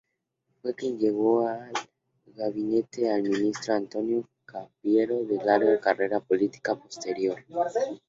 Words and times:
Fue 0.63 0.73
quien 0.73 0.97
llevó 0.97 1.47
al 1.47 1.73
gabinete 2.25 3.11
al 3.13 3.21
ministro 3.21 3.75
Antonio 3.75 4.27
Cafiero, 4.45 5.25
de 5.25 5.35
larga 5.45 5.79
carrera 5.79 6.19
política 6.19 6.73
posterior. 6.73 7.37